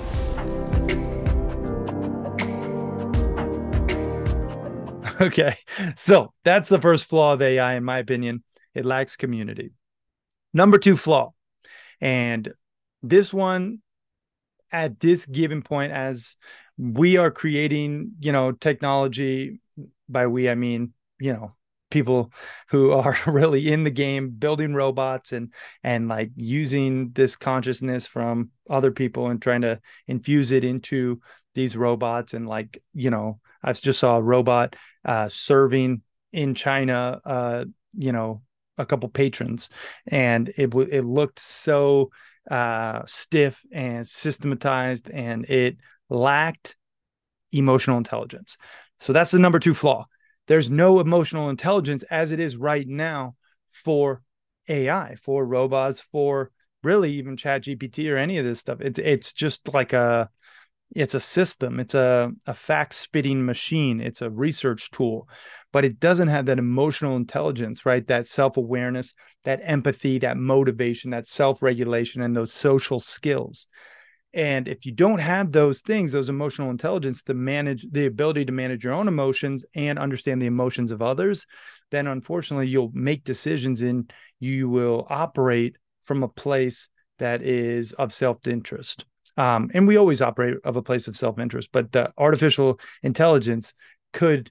Okay. 5.19 5.57
So 5.95 6.35
that's 6.45 6.69
the 6.69 6.79
first 6.79 7.07
flaw 7.07 7.33
of 7.33 7.41
AI, 7.41 7.77
in 7.77 7.85
my 7.85 7.99
opinion. 8.01 8.45
It 8.75 8.85
lacks 8.85 9.17
community. 9.17 9.73
Number 10.53 10.77
two 10.77 10.95
flaw. 10.95 11.33
And 12.03 12.53
this 13.03 13.33
one 13.33 13.81
at 14.73 15.01
this 15.01 15.27
given 15.27 15.63
point 15.63 15.93
as 15.93 16.37
we 16.79 17.17
are 17.17 17.31
creating 17.31 18.13
you 18.21 18.33
know 18.33 18.53
technology 18.53 19.61
by 20.09 20.27
we 20.27 20.49
i 20.49 20.55
mean 20.55 20.93
you 21.19 21.33
know 21.33 21.53
people 21.91 22.33
who 22.69 22.93
are 23.01 23.17
really 23.27 23.73
in 23.73 23.85
the 23.85 23.91
game 23.91 24.31
building 24.31 24.75
robots 24.75 25.33
and 25.33 25.53
and 25.83 26.09
like 26.09 26.31
using 26.35 27.11
this 27.13 27.37
consciousness 27.37 28.07
from 28.07 28.51
other 28.69 28.91
people 28.91 29.29
and 29.29 29.41
trying 29.41 29.63
to 29.63 29.81
infuse 30.07 30.51
it 30.51 30.65
into 30.65 31.21
these 31.55 31.77
robots. 31.77 32.35
And 32.35 32.47
like 32.47 32.83
you 32.93 33.11
know 33.11 33.41
i 33.63 33.73
just 33.73 34.01
saw 34.01 34.17
a 34.17 34.23
robot 34.23 34.77
uh, 35.05 35.29
serving 35.29 36.03
in 36.33 36.55
china 36.55 37.21
uh, 37.25 37.65
you 37.97 38.13
know 38.13 38.43
a 38.79 38.85
couple 38.87 39.09
patrons. 39.09 39.69
And 40.07 40.49
it 40.51 40.75
it 40.75 41.05
looked 41.05 41.39
so 41.39 42.11
uh, 42.51 43.03
stiff 43.07 43.63
and 43.73 44.07
systematized 44.07 45.11
and 45.11 45.45
it 45.47 45.77
lacked 46.09 46.77
emotional 47.53 47.99
intelligence 47.99 48.57
so 49.01 49.13
that's 49.13 49.31
the 49.31 49.39
number 49.39 49.59
two 49.59 49.75
flaw 49.75 50.07
there's 50.47 50.71
no 50.71 51.01
emotional 51.01 51.51
intelligence 51.51 52.05
as 52.05 52.31
it 52.31 52.41
is 52.41 52.57
right 52.57 52.87
now 52.87 53.35
for 53.69 54.23
AI, 54.69 55.17
for 55.17 55.45
robots, 55.45 56.01
for 56.01 56.51
really 56.83 57.13
even 57.15 57.37
ChatGPT 57.37 58.11
or 58.11 58.17
any 58.17 58.39
of 58.39 58.45
this 58.45 58.61
stuff. 58.61 58.81
It's 58.81 58.99
it's 58.99 59.33
just 59.33 59.73
like 59.73 59.93
a 59.93 60.29
it's 60.95 61.15
a 61.15 61.21
system, 61.21 61.81
it's 61.81 61.95
a, 61.95 62.31
a 62.47 62.55
fact 62.55 62.95
spitting 62.95 63.45
machine, 63.45 64.01
it's 64.01 64.23
a 64.23 64.31
research 64.31 64.91
tool, 64.91 65.29
but 65.73 65.85
it 65.85 66.01
doesn't 66.01 66.29
have 66.29 66.47
that 66.47 66.59
emotional 66.59 67.17
intelligence, 67.17 67.85
right? 67.85 68.07
That 68.07 68.27
self-awareness, 68.27 69.13
that 69.45 69.61
empathy, 69.63 70.19
that 70.19 70.37
motivation, 70.37 71.11
that 71.11 71.27
self-regulation, 71.27 72.23
and 72.23 72.35
those 72.35 72.53
social 72.53 73.01
skills. 73.01 73.67
And 74.33 74.69
if 74.69 74.85
you 74.85 74.93
don't 74.93 75.19
have 75.19 75.51
those 75.51 75.81
things, 75.81 76.13
those 76.13 76.29
emotional 76.29 76.71
intelligence 76.71 77.23
to 77.23 77.35
manage 77.35 77.87
the 77.91 78.07
ability 78.07 78.45
to 78.45 78.53
manage 78.53 78.85
your 78.85 78.93
own 78.93 79.09
emotions 79.09 79.65
and 79.75 79.99
understand 79.99 80.43
the 80.43 80.47
emotions 80.47 80.91
of 80.91 81.01
others, 81.01 81.47
then 81.91 82.07
unfortunately 82.07 82.69
you'll 82.69 82.91
make 82.93 83.25
decisions 83.25 83.81
and 83.81 84.13
you 84.39 84.69
will 84.69 85.07
operate 85.09 85.77
from 86.05 86.23
a 86.23 86.29
place 86.29 86.89
that 87.19 87.43
is 87.43 87.93
of 87.95 88.13
self-interest. 88.13 89.07
Um, 89.37 89.71
and 89.75 89.87
we 89.87 89.97
always 89.97 90.23
operate 90.23 90.57
of 90.65 90.77
a 90.77 90.83
place 90.83 91.09
of 91.09 91.17
self-interest, 91.17 91.69
but 91.73 91.93
the 91.93 92.13
artificial 92.17 92.81
intelligence 93.03 93.75
could 94.13 94.51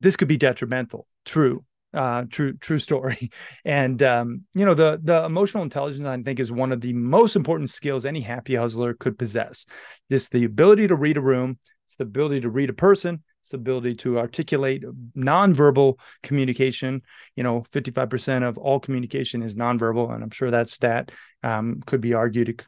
this 0.00 0.16
could 0.16 0.28
be 0.28 0.36
detrimental. 0.36 1.06
True, 1.24 1.64
uh, 1.94 2.24
true 2.30 2.54
true 2.54 2.78
story. 2.78 3.30
And 3.64 4.02
um, 4.02 4.42
you 4.54 4.64
know 4.64 4.74
the 4.74 5.00
the 5.02 5.24
emotional 5.24 5.62
intelligence 5.62 6.06
i 6.06 6.20
think 6.22 6.40
is 6.40 6.52
one 6.52 6.72
of 6.72 6.80
the 6.80 6.92
most 6.92 7.36
important 7.36 7.70
skills 7.70 8.04
any 8.04 8.20
happy 8.20 8.54
hustler 8.56 8.94
could 8.94 9.18
possess. 9.18 9.66
This 10.10 10.28
the 10.28 10.44
ability 10.44 10.88
to 10.88 10.96
read 10.96 11.16
a 11.16 11.22
room. 11.22 11.58
It's 11.86 11.96
the 11.96 12.04
ability 12.04 12.40
to 12.42 12.50
read 12.50 12.70
a 12.70 12.74
person. 12.74 13.22
It's 13.42 13.50
the 13.50 13.58
ability 13.58 13.96
to 13.96 14.18
articulate 14.18 14.84
nonverbal 15.16 15.98
communication. 16.22 17.02
You 17.36 17.44
know 17.44 17.64
55% 17.72 18.42
of 18.48 18.58
all 18.58 18.80
communication 18.80 19.42
is 19.42 19.54
nonverbal 19.54 20.12
and 20.14 20.22
i'm 20.22 20.30
sure 20.30 20.50
that 20.50 20.68
stat 20.68 21.12
um, 21.42 21.82
could 21.86 22.00
be 22.00 22.14
argued 22.14 22.64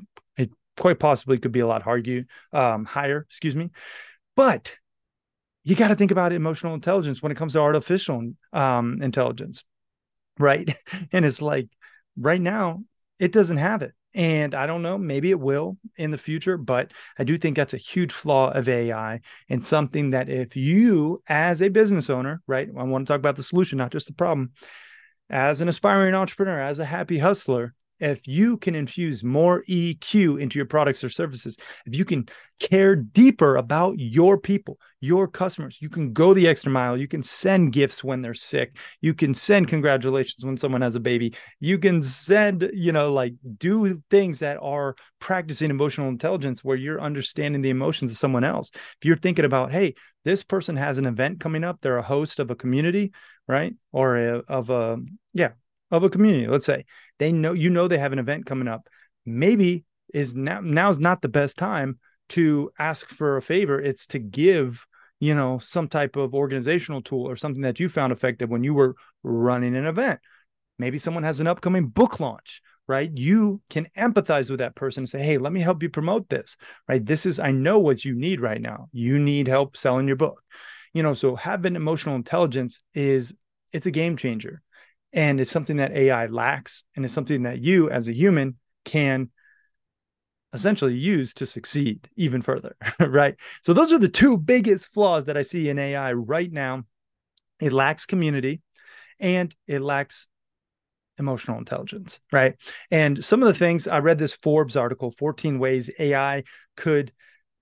quite 0.76 0.98
possibly 0.98 1.38
could 1.38 1.52
be 1.52 1.60
a 1.60 1.66
lot 1.66 1.82
harder, 1.82 2.24
um, 2.52 2.84
higher 2.84 3.24
excuse 3.28 3.56
me 3.56 3.70
but 4.36 4.74
you 5.64 5.74
got 5.74 5.88
to 5.88 5.96
think 5.96 6.12
about 6.12 6.32
emotional 6.32 6.74
intelligence 6.74 7.20
when 7.20 7.32
it 7.32 7.36
comes 7.36 7.54
to 7.54 7.60
artificial 7.60 8.32
um, 8.52 9.02
intelligence, 9.02 9.64
right? 10.38 10.72
and 11.12 11.24
it's 11.24 11.42
like 11.42 11.68
right 12.16 12.40
now, 12.40 12.84
it 13.18 13.32
doesn't 13.32 13.56
have 13.56 13.82
it. 13.82 13.92
And 14.14 14.54
I 14.54 14.66
don't 14.66 14.82
know, 14.82 14.96
maybe 14.96 15.30
it 15.30 15.40
will 15.40 15.76
in 15.96 16.10
the 16.10 16.18
future, 16.18 16.56
but 16.56 16.92
I 17.18 17.24
do 17.24 17.36
think 17.36 17.56
that's 17.56 17.74
a 17.74 17.78
huge 17.78 18.12
flaw 18.12 18.50
of 18.50 18.68
AI 18.68 19.20
and 19.48 19.64
something 19.64 20.10
that 20.10 20.30
if 20.30 20.56
you, 20.56 21.22
as 21.28 21.60
a 21.60 21.68
business 21.68 22.08
owner, 22.08 22.40
right, 22.46 22.68
I 22.68 22.82
want 22.84 23.06
to 23.06 23.12
talk 23.12 23.18
about 23.18 23.36
the 23.36 23.42
solution, 23.42 23.76
not 23.76 23.92
just 23.92 24.06
the 24.06 24.14
problem, 24.14 24.52
as 25.28 25.60
an 25.60 25.68
aspiring 25.68 26.14
entrepreneur, 26.14 26.60
as 26.60 26.78
a 26.78 26.84
happy 26.84 27.18
hustler, 27.18 27.74
if 27.98 28.26
you 28.26 28.56
can 28.58 28.74
infuse 28.74 29.24
more 29.24 29.62
EQ 29.68 30.40
into 30.40 30.58
your 30.58 30.66
products 30.66 31.02
or 31.02 31.10
services, 31.10 31.56
if 31.86 31.96
you 31.96 32.04
can 32.04 32.28
care 32.58 32.96
deeper 32.96 33.56
about 33.56 33.98
your 33.98 34.38
people, 34.38 34.78
your 35.00 35.28
customers, 35.28 35.78
you 35.80 35.88
can 35.88 36.12
go 36.12 36.34
the 36.34 36.48
extra 36.48 36.70
mile. 36.70 36.96
You 36.96 37.08
can 37.08 37.22
send 37.22 37.72
gifts 37.72 38.02
when 38.02 38.22
they're 38.22 38.34
sick. 38.34 38.76
You 39.00 39.14
can 39.14 39.34
send 39.34 39.68
congratulations 39.68 40.44
when 40.44 40.56
someone 40.56 40.82
has 40.82 40.94
a 40.94 41.00
baby. 41.00 41.34
You 41.60 41.78
can 41.78 42.02
send, 42.02 42.70
you 42.72 42.92
know, 42.92 43.12
like 43.12 43.34
do 43.58 44.02
things 44.10 44.38
that 44.40 44.58
are 44.60 44.94
practicing 45.20 45.70
emotional 45.70 46.08
intelligence 46.08 46.64
where 46.64 46.76
you're 46.76 47.00
understanding 47.00 47.62
the 47.62 47.70
emotions 47.70 48.10
of 48.10 48.18
someone 48.18 48.44
else. 48.44 48.70
If 48.74 49.04
you're 49.04 49.16
thinking 49.16 49.44
about, 49.44 49.72
hey, 49.72 49.94
this 50.24 50.42
person 50.42 50.76
has 50.76 50.98
an 50.98 51.06
event 51.06 51.40
coming 51.40 51.64
up, 51.64 51.80
they're 51.80 51.98
a 51.98 52.02
host 52.02 52.40
of 52.40 52.50
a 52.50 52.56
community, 52.56 53.12
right? 53.46 53.74
Or 53.92 54.16
a, 54.16 54.38
of 54.48 54.70
a, 54.70 54.98
yeah, 55.34 55.52
of 55.90 56.02
a 56.02 56.10
community, 56.10 56.46
let's 56.46 56.66
say 56.66 56.84
they 57.18 57.32
know 57.32 57.52
you 57.52 57.70
know 57.70 57.88
they 57.88 57.98
have 57.98 58.12
an 58.12 58.18
event 58.18 58.46
coming 58.46 58.68
up. 58.68 58.88
Maybe 59.24 59.84
is 60.12 60.34
now 60.34 60.60
now's 60.60 60.98
not 60.98 61.22
the 61.22 61.28
best 61.28 61.58
time 61.58 61.98
to 62.30 62.70
ask 62.78 63.08
for 63.08 63.36
a 63.36 63.42
favor. 63.42 63.80
It's 63.80 64.06
to 64.08 64.18
give, 64.18 64.86
you 65.20 65.34
know, 65.34 65.58
some 65.58 65.88
type 65.88 66.16
of 66.16 66.34
organizational 66.34 67.02
tool 67.02 67.28
or 67.28 67.36
something 67.36 67.62
that 67.62 67.80
you 67.80 67.88
found 67.88 68.12
effective 68.12 68.50
when 68.50 68.64
you 68.64 68.74
were 68.74 68.96
running 69.22 69.76
an 69.76 69.86
event. 69.86 70.20
Maybe 70.78 70.98
someone 70.98 71.22
has 71.22 71.40
an 71.40 71.46
upcoming 71.46 71.88
book 71.88 72.20
launch, 72.20 72.62
right? 72.86 73.10
You 73.14 73.60
can 73.70 73.86
empathize 73.96 74.50
with 74.50 74.58
that 74.58 74.74
person 74.74 75.02
and 75.02 75.08
say, 75.08 75.22
Hey, 75.22 75.38
let 75.38 75.52
me 75.52 75.60
help 75.60 75.82
you 75.82 75.88
promote 75.88 76.28
this, 76.28 76.56
right? 76.88 77.04
This 77.04 77.26
is, 77.26 77.40
I 77.40 77.52
know 77.52 77.78
what 77.78 78.04
you 78.04 78.14
need 78.14 78.40
right 78.40 78.60
now. 78.60 78.88
You 78.92 79.18
need 79.18 79.48
help 79.48 79.76
selling 79.76 80.06
your 80.06 80.16
book. 80.16 80.42
You 80.92 81.02
know, 81.02 81.14
so 81.14 81.36
having 81.36 81.76
emotional 81.76 82.14
intelligence 82.16 82.78
is 82.94 83.34
it's 83.72 83.86
a 83.86 83.90
game 83.90 84.16
changer 84.16 84.62
and 85.16 85.40
it's 85.40 85.50
something 85.50 85.78
that 85.78 85.92
AI 85.92 86.26
lacks, 86.26 86.84
and 86.94 87.04
it's 87.04 87.14
something 87.14 87.42
that 87.44 87.58
you, 87.58 87.90
as 87.90 88.06
a 88.06 88.12
human, 88.12 88.56
can 88.84 89.30
essentially 90.52 90.94
use 90.94 91.34
to 91.34 91.46
succeed 91.46 92.08
even 92.16 92.42
further, 92.42 92.76
right? 93.00 93.34
So, 93.62 93.72
those 93.72 93.92
are 93.92 93.98
the 93.98 94.08
two 94.08 94.36
biggest 94.36 94.92
flaws 94.92 95.24
that 95.24 95.36
I 95.36 95.42
see 95.42 95.70
in 95.70 95.78
AI 95.78 96.12
right 96.12 96.52
now. 96.52 96.84
It 97.58 97.72
lacks 97.72 98.04
community 98.04 98.60
and 99.18 99.54
it 99.66 99.80
lacks 99.80 100.28
emotional 101.18 101.56
intelligence, 101.56 102.20
right? 102.30 102.54
And 102.90 103.24
some 103.24 103.42
of 103.42 103.48
the 103.48 103.58
things 103.58 103.88
I 103.88 104.00
read 104.00 104.18
this 104.18 104.34
Forbes 104.34 104.76
article 104.76 105.10
14 105.10 105.58
ways 105.58 105.90
AI 105.98 106.44
could 106.76 107.10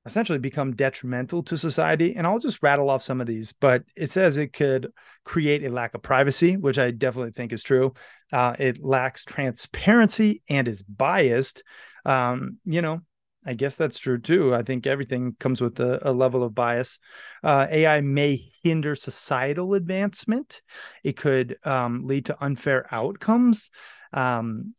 essentially 0.06 0.38
become 0.38 0.76
detrimental 0.76 1.42
to 1.44 1.56
society. 1.56 2.14
And 2.14 2.26
I'll 2.26 2.38
just 2.38 2.62
rattle 2.62 2.90
off 2.90 3.02
some 3.02 3.20
of 3.20 3.26
these, 3.26 3.52
but 3.52 3.84
it 3.96 4.10
says 4.10 4.36
it 4.36 4.52
could 4.52 4.92
create 5.24 5.64
a 5.64 5.70
lack 5.70 5.94
of 5.94 6.02
privacy, 6.02 6.56
which 6.56 6.78
I 6.78 6.90
definitely 6.90 7.32
think 7.32 7.52
is 7.52 7.62
true. 7.62 7.94
Uh, 8.32 8.54
it 8.58 8.84
lacks 8.84 9.24
transparency 9.24 10.42
and 10.48 10.68
is 10.68 10.82
biased. 10.82 11.62
Um, 12.04 12.58
you 12.64 12.82
know, 12.82 13.00
I 13.46 13.54
guess 13.54 13.74
that's 13.74 13.98
true 13.98 14.18
too. 14.18 14.54
I 14.54 14.62
think 14.62 14.86
everything 14.86 15.36
comes 15.38 15.60
with 15.60 15.78
a, 15.80 16.08
a 16.08 16.12
level 16.12 16.42
of 16.42 16.54
bias. 16.54 16.98
Uh, 17.42 17.66
AI 17.70 18.00
may 18.00 18.52
hinder 18.62 18.94
societal 18.94 19.74
advancement. 19.74 20.62
It 21.02 21.16
could 21.16 21.58
um, 21.64 22.06
lead 22.06 22.26
to 22.26 22.42
unfair 22.42 22.86
outcomes. 22.90 23.70
Um, 24.12 24.74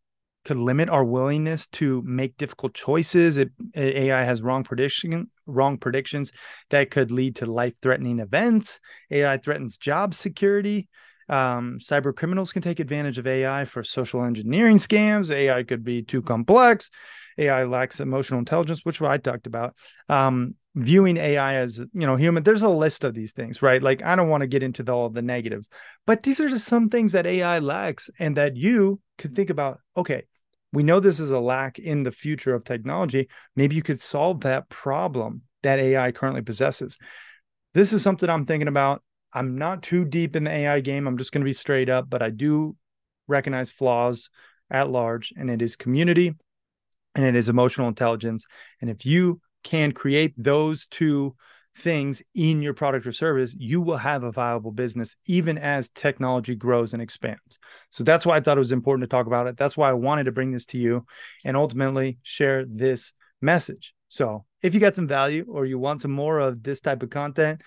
could 0.45 0.57
limit 0.57 0.89
our 0.89 1.03
willingness 1.03 1.67
to 1.67 2.01
make 2.05 2.37
difficult 2.37 2.73
choices. 2.73 3.37
It, 3.37 3.51
AI 3.75 4.23
has 4.23 4.41
wrong 4.41 4.63
prediction, 4.63 5.29
wrong 5.45 5.77
predictions 5.77 6.31
that 6.69 6.91
could 6.91 7.11
lead 7.11 7.37
to 7.37 7.45
life-threatening 7.47 8.19
events. 8.19 8.79
AI 9.11 9.37
threatens 9.37 9.77
job 9.77 10.13
security. 10.13 10.87
Um, 11.27 11.79
cyber 11.81 12.15
criminals 12.15 12.53
can 12.53 12.61
take 12.61 12.79
advantage 12.79 13.17
of 13.17 13.25
AI 13.25 13.65
for 13.65 13.83
social 13.83 14.23
engineering 14.23 14.77
scams. 14.77 15.31
AI 15.31 15.63
could 15.63 15.83
be 15.83 16.03
too 16.03 16.21
complex. 16.21 16.91
AI 17.37 17.63
lacks 17.65 17.99
emotional 17.99 18.39
intelligence, 18.39 18.85
which 18.85 19.01
I 19.01 19.17
talked 19.17 19.47
about. 19.47 19.75
Um, 20.07 20.55
viewing 20.75 21.17
AI 21.17 21.55
as 21.55 21.79
you 21.79 22.05
know 22.05 22.15
human. 22.15 22.43
There's 22.43 22.63
a 22.63 22.69
list 22.69 23.03
of 23.03 23.13
these 23.13 23.31
things, 23.31 23.61
right? 23.61 23.81
Like 23.81 24.03
I 24.03 24.15
don't 24.15 24.29
want 24.29 24.41
to 24.41 24.47
get 24.47 24.63
into 24.63 24.83
the, 24.83 24.93
all 24.93 25.09
the 25.09 25.21
negative, 25.21 25.65
but 26.05 26.23
these 26.23 26.39
are 26.39 26.49
just 26.49 26.67
some 26.67 26.89
things 26.89 27.13
that 27.13 27.25
AI 27.25 27.59
lacks, 27.59 28.09
and 28.19 28.37
that 28.37 28.55
you 28.55 28.99
could 29.17 29.35
think 29.35 29.49
about. 29.49 29.79
Okay, 29.97 30.23
we 30.75 30.83
know 30.83 30.99
this 30.99 31.21
is 31.21 31.31
a 31.31 31.39
lack 31.39 31.79
in 31.79 32.03
the 32.03 32.11
future 32.11 32.53
of 32.53 32.65
technology. 32.65 33.29
Maybe 33.55 33.75
you 33.75 33.81
could 33.81 33.99
solve 33.99 34.41
that 34.41 34.67
problem 34.67 35.43
that 35.63 35.79
AI 35.79 36.11
currently 36.11 36.41
possesses. 36.41 36.97
This 37.73 37.93
is 37.93 38.01
something 38.01 38.29
I'm 38.29 38.45
thinking 38.45 38.67
about. 38.67 39.01
I'm 39.33 39.57
not 39.57 39.81
too 39.81 40.03
deep 40.03 40.35
in 40.35 40.43
the 40.43 40.51
AI 40.51 40.81
game. 40.81 41.07
I'm 41.07 41.17
just 41.17 41.31
going 41.31 41.41
to 41.41 41.49
be 41.49 41.53
straight 41.53 41.89
up, 41.89 42.09
but 42.09 42.21
I 42.21 42.29
do 42.29 42.75
recognize 43.27 43.71
flaws 43.71 44.29
at 44.69 44.89
large, 44.89 45.33
and 45.37 45.49
it 45.49 45.61
is 45.61 45.75
community 45.75 46.33
and 47.15 47.23
it 47.23 47.35
is 47.35 47.47
emotional 47.47 47.87
intelligence. 47.87 48.45
And 48.81 48.89
if 48.89 49.05
you 49.05 49.39
can 49.63 49.93
create 49.93 50.33
those 50.37 50.87
two 50.87 51.35
things 51.77 52.21
in 52.33 52.61
your 52.61 52.73
product 52.73 53.05
or 53.05 53.11
service, 53.11 53.55
you 53.57 53.81
will 53.81 53.97
have 53.97 54.23
a 54.23 54.31
viable 54.31 54.71
business 54.71 55.15
even 55.25 55.57
as 55.57 55.89
technology 55.89 56.55
grows 56.55 56.93
and 56.93 57.01
expands. 57.01 57.59
So 57.89 58.03
that's 58.03 58.25
why 58.25 58.37
I 58.37 58.39
thought 58.39 58.57
it 58.57 58.59
was 58.59 58.71
important 58.71 59.09
to 59.09 59.13
talk 59.13 59.27
about 59.27 59.47
it. 59.47 59.57
That's 59.57 59.75
why 59.75 59.89
I 59.89 59.93
wanted 59.93 60.25
to 60.25 60.31
bring 60.31 60.51
this 60.51 60.65
to 60.67 60.77
you 60.77 61.05
and 61.43 61.57
ultimately 61.57 62.17
share 62.23 62.65
this 62.65 63.13
message. 63.41 63.93
So 64.07 64.45
if 64.63 64.73
you 64.73 64.79
got 64.79 64.95
some 64.95 65.07
value 65.07 65.45
or 65.49 65.65
you 65.65 65.77
want 65.77 66.01
some 66.01 66.11
more 66.11 66.39
of 66.39 66.63
this 66.63 66.79
type 66.79 67.03
of 67.03 67.09
content, 67.09 67.61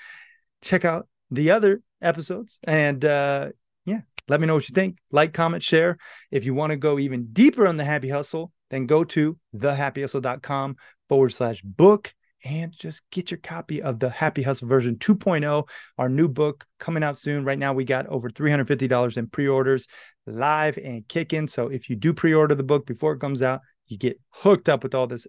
check 0.63 0.85
out 0.85 1.07
the 1.31 1.51
other 1.51 1.83
episodes 2.01 2.59
and 2.65 3.05
uh 3.05 3.49
yeah, 3.85 4.01
let 4.29 4.41
me 4.41 4.47
know 4.47 4.55
what 4.55 4.69
you 4.69 4.75
think. 4.75 4.99
Like, 5.11 5.33
comment, 5.33 5.63
share. 5.63 5.99
If 6.31 6.45
you 6.45 6.55
want 6.55 6.71
to 6.71 6.77
go 6.77 6.99
even 6.99 7.29
deeper 7.33 7.67
on 7.67 7.77
the 7.77 7.85
happy 7.85 8.09
hustle, 8.09 8.53
then 8.71 8.87
go 8.87 9.03
to 9.05 9.39
thehappyhustle.com 9.57 10.77
forward 11.09 11.31
slash 11.31 11.63
book 11.63 12.15
and 12.49 12.73
just 12.73 13.03
get 13.11 13.31
your 13.31 13.39
copy 13.39 13.83
of 13.83 14.01
the 14.01 14.09
Happy 14.09 14.43
Hustle 14.43 14.69
version 14.69 14.97
2.0, 14.97 15.69
our 15.99 16.09
new 16.09 16.29
book 16.29 16.65
coming 16.79 17.03
out 17.03 17.17
soon. 17.17 17.45
Right 17.45 17.59
now, 17.59 17.75
we 17.75 17.85
got 17.85 18.07
over 18.07 18.31
$350 18.31 19.17
in 19.17 19.27
pre 19.29 19.47
orders 19.47 19.87
live 20.27 20.79
and 20.79 21.07
kicking. 21.07 21.47
So 21.47 21.69
if 21.69 21.91
you 21.91 21.97
do 21.97 22.15
pre 22.15 22.33
order 22.33 22.55
the 22.55 22.63
book 22.63 22.87
before 22.87 23.13
it 23.13 23.21
comes 23.21 23.43
out, 23.43 23.61
you 23.87 23.99
get 23.99 24.19
hooked 24.31 24.69
up 24.69 24.83
with 24.83 24.95
all 24.95 25.07
this 25.07 25.27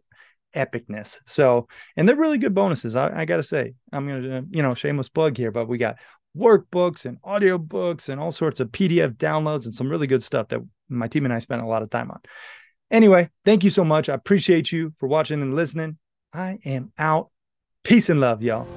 epicness. 0.56 1.20
So, 1.28 1.68
and 1.98 2.08
they're 2.08 2.16
really 2.16 2.38
good 2.38 2.56
bonuses. 2.56 2.96
I, 2.96 3.22
I 3.22 3.26
got 3.26 3.38
to 3.38 3.44
say, 3.44 3.74
I'm 3.92 4.08
going 4.08 4.24
to, 4.24 4.38
uh, 4.38 4.42
you 4.52 4.64
know, 4.64 4.74
shameless 4.74 5.10
plug 5.10 5.36
here, 5.36 5.52
but 5.52 5.68
we 5.68 5.78
got 5.78 5.98
workbooks 6.38 7.06
and 7.06 7.22
audiobooks 7.22 8.08
and 8.08 8.20
all 8.20 8.32
sorts 8.32 8.62
of 8.62 8.70
PDF 8.70 9.16
downloads 9.18 9.66
and 9.66 9.76
some 9.76 9.90
really 9.90 10.08
good 10.08 10.24
stuff 10.24 10.48
that 10.50 10.62
my 10.88 11.08
team 11.08 11.26
and 11.26 11.34
I 11.34 11.40
spent 11.40 11.62
a 11.62 11.68
lot 11.68 11.82
of 11.82 11.90
time 11.90 12.12
on. 12.12 12.22
Anyway, 12.90 13.30
thank 13.46 13.64
you 13.64 13.70
so 13.70 13.84
much. 13.84 14.08
I 14.08 14.14
appreciate 14.14 14.72
you 14.72 14.94
for 15.00 15.08
watching 15.08 15.42
and 15.42 15.54
listening. 15.54 15.98
I 16.34 16.60
am 16.64 16.92
out. 16.98 17.30
Peace 17.84 18.10
and 18.10 18.20
love, 18.20 18.44
y'all. 18.44 18.68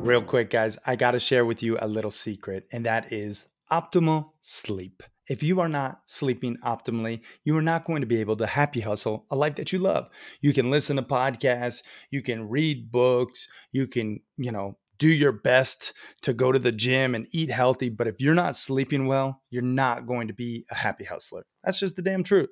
Real 0.00 0.22
quick, 0.22 0.50
guys, 0.50 0.78
I 0.86 0.96
got 0.96 1.12
to 1.12 1.20
share 1.20 1.44
with 1.44 1.62
you 1.62 1.78
a 1.80 1.86
little 1.86 2.10
secret, 2.10 2.66
and 2.72 2.84
that 2.86 3.12
is 3.12 3.46
optimal 3.70 4.30
sleep. 4.40 5.02
If 5.28 5.42
you 5.42 5.60
are 5.60 5.68
not 5.68 6.02
sleeping 6.04 6.58
optimally, 6.62 7.22
you 7.44 7.56
are 7.56 7.62
not 7.62 7.86
going 7.86 8.02
to 8.02 8.06
be 8.06 8.20
able 8.20 8.36
to 8.36 8.46
happy 8.46 8.80
hustle 8.80 9.24
a 9.30 9.36
life 9.36 9.54
that 9.54 9.72
you 9.72 9.78
love. 9.78 10.08
You 10.42 10.52
can 10.52 10.70
listen 10.70 10.96
to 10.96 11.02
podcasts, 11.02 11.82
you 12.10 12.20
can 12.20 12.48
read 12.50 12.90
books, 12.92 13.48
you 13.72 13.86
can, 13.86 14.20
you 14.36 14.52
know, 14.52 14.76
do 14.98 15.08
your 15.08 15.32
best 15.32 15.92
to 16.22 16.32
go 16.32 16.52
to 16.52 16.58
the 16.58 16.72
gym 16.72 17.14
and 17.14 17.26
eat 17.32 17.50
healthy. 17.50 17.88
But 17.88 18.06
if 18.06 18.20
you're 18.20 18.34
not 18.34 18.56
sleeping 18.56 19.06
well, 19.06 19.42
you're 19.50 19.62
not 19.62 20.06
going 20.06 20.28
to 20.28 20.34
be 20.34 20.64
a 20.70 20.74
happy 20.74 21.04
hustler. 21.04 21.44
That's 21.62 21.80
just 21.80 21.96
the 21.96 22.02
damn 22.02 22.22
truth. 22.22 22.50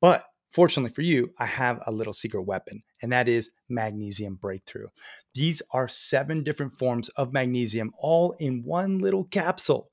But 0.00 0.24
fortunately 0.50 0.92
for 0.92 1.02
you, 1.02 1.30
I 1.38 1.46
have 1.46 1.80
a 1.86 1.92
little 1.92 2.12
secret 2.12 2.42
weapon, 2.42 2.82
and 3.02 3.12
that 3.12 3.28
is 3.28 3.50
magnesium 3.68 4.36
breakthrough. 4.36 4.88
These 5.34 5.62
are 5.72 5.88
seven 5.88 6.44
different 6.44 6.78
forms 6.78 7.08
of 7.10 7.32
magnesium 7.32 7.92
all 7.98 8.34
in 8.38 8.62
one 8.64 8.98
little 8.98 9.24
capsule. 9.24 9.90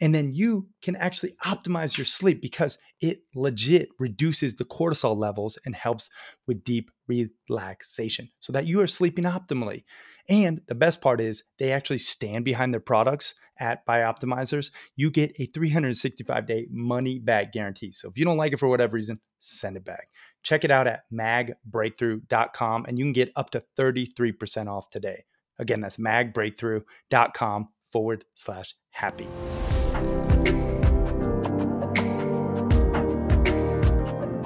And 0.00 0.12
then 0.12 0.34
you 0.34 0.66
can 0.82 0.96
actually 0.96 1.36
optimize 1.44 1.96
your 1.96 2.06
sleep 2.06 2.42
because 2.42 2.76
it 3.00 3.20
legit 3.36 3.88
reduces 4.00 4.56
the 4.56 4.64
cortisol 4.64 5.16
levels 5.16 5.58
and 5.64 5.76
helps 5.76 6.10
with 6.48 6.64
deep 6.64 6.90
relaxation 7.06 8.28
so 8.40 8.52
that 8.52 8.66
you 8.66 8.80
are 8.80 8.88
sleeping 8.88 9.24
optimally. 9.24 9.84
And 10.28 10.60
the 10.68 10.74
best 10.74 11.00
part 11.00 11.20
is 11.20 11.44
they 11.58 11.72
actually 11.72 11.98
stand 11.98 12.44
behind 12.44 12.72
their 12.72 12.80
products 12.80 13.34
at 13.58 13.86
Bioptimizers. 13.86 14.70
You 14.96 15.10
get 15.10 15.32
a 15.38 15.46
365 15.46 16.46
day 16.46 16.66
money 16.70 17.18
back 17.18 17.52
guarantee. 17.52 17.92
So 17.92 18.08
if 18.08 18.18
you 18.18 18.24
don't 18.24 18.36
like 18.36 18.52
it 18.52 18.58
for 18.58 18.68
whatever 18.68 18.94
reason, 18.94 19.20
send 19.38 19.76
it 19.76 19.84
back. 19.84 20.08
Check 20.42 20.64
it 20.64 20.70
out 20.70 20.86
at 20.86 21.04
magbreakthrough.com 21.12 22.86
and 22.86 22.98
you 22.98 23.04
can 23.04 23.12
get 23.12 23.32
up 23.36 23.50
to 23.50 23.64
33% 23.78 24.68
off 24.68 24.90
today. 24.90 25.24
Again, 25.58 25.80
that's 25.80 25.98
magbreakthrough.com 25.98 27.68
forward 27.90 28.24
slash 28.34 28.74
happy. 28.90 29.28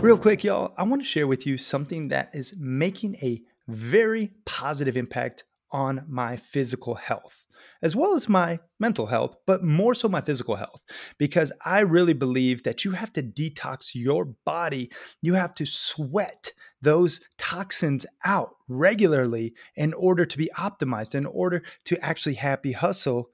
Real 0.03 0.19
quick, 0.19 0.45
y'all, 0.45 0.75
I 0.77 0.85
want 0.85 1.01
to 1.03 1.09
share 1.09 1.27
with 1.27 1.47
you 1.47 1.57
something 1.57 2.09
that 2.09 2.31
is 2.35 2.57
making 2.61 3.17
a 3.23 3.43
very 3.67 4.33
positive 4.45 4.97
impact 4.97 5.45
on 5.71 6.05
my 6.09 6.37
physical 6.37 6.95
health, 6.95 7.45
as 7.83 7.95
well 7.95 8.15
as 8.15 8.29
my 8.29 8.59
mental 8.79 9.07
health, 9.07 9.37
but 9.47 9.65
more 9.65 9.95
so 9.95 10.09
my 10.09 10.21
physical 10.21 10.57
health, 10.57 10.81
because 11.19 11.53
I 11.65 11.81
really 11.81 12.15
believe 12.15 12.63
that 12.63 12.85
you 12.85 12.93
have 12.93 13.13
to 13.15 13.23
detox 13.23 13.91
your 13.95 14.25
body. 14.45 14.91
You 15.23 15.35
have 15.35 15.55
to 15.55 15.67
sweat 15.67 16.51
those 16.83 17.21
toxins 17.39 18.07
out 18.25 18.55
regularly 18.69 19.55
in 19.75 19.93
order 19.95 20.25
to 20.27 20.39
be 20.39 20.51
optimized, 20.57 21.15
in 21.15 21.27
order 21.27 21.63
to 21.87 22.05
actually 22.05 22.35
happy 22.35 22.73
hustle 22.73 23.31